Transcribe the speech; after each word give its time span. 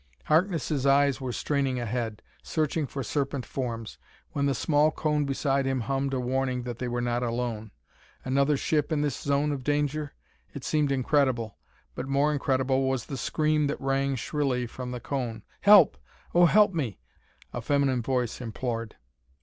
Harkness' 0.25 0.83
eyes 0.83 1.21
were 1.21 1.31
straining 1.31 1.79
ahead, 1.79 2.23
searching 2.41 2.87
for 2.87 3.03
serpent 3.03 3.45
forms, 3.45 3.99
when 4.31 4.47
the 4.47 4.55
small 4.55 4.89
cone 4.89 5.25
beside 5.25 5.67
him 5.67 5.81
hummed 5.81 6.11
a 6.11 6.19
warning 6.19 6.63
that 6.63 6.79
they 6.79 6.87
were 6.87 7.01
not 7.03 7.21
alone. 7.21 7.69
Another 8.25 8.57
ship 8.57 8.91
in 8.91 9.01
this 9.01 9.15
zone 9.15 9.51
of 9.51 9.63
danger? 9.63 10.15
it 10.55 10.63
seemed 10.63 10.91
incredible. 10.91 11.55
But 11.93 12.07
more 12.07 12.33
incredible 12.33 12.89
was 12.89 13.05
the 13.05 13.15
scream 13.15 13.67
that 13.67 13.79
rang 13.79 14.15
shrilly 14.15 14.65
from 14.65 14.89
the 14.89 14.99
cone. 14.99 15.43
"Help! 15.59 15.99
Oh, 16.33 16.47
help 16.47 16.73
me!" 16.73 16.97
a 17.53 17.61
feminine 17.61 18.01
voice 18.01 18.41
implored. 18.41 18.95